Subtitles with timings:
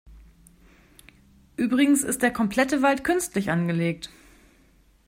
[1.57, 4.09] Übrigens ist der komplette Wald künstlich angelegt.